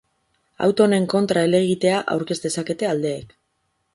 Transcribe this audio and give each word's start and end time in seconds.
Auto 0.67 0.85
honen 0.85 1.05
kontra 1.13 1.43
helegitea 1.49 2.01
aurkez 2.15 2.39
dezakete 2.47 2.91
aldeek. 2.95 3.37